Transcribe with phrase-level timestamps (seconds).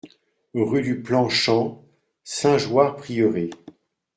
[0.55, 1.83] Rue du Plan Champ,
[2.23, 3.51] Saint-Jeoire-Prieuré